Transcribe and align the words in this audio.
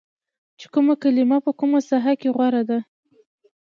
چې 0.59 0.65
کومه 0.73 0.93
کلمه 1.03 1.37
په 1.45 1.51
کومه 1.59 1.79
ساحه 1.89 2.13
کې 2.21 2.29
غوره 2.35 2.63
ده 2.69 2.79